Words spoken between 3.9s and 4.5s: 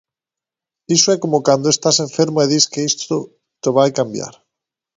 cambiar.